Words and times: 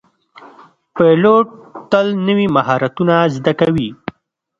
پیلوټ 0.95 1.47
تل 1.91 2.05
نوي 2.27 2.47
مهارتونه 2.55 3.15
زده 3.35 3.53
کوي. 3.59 3.89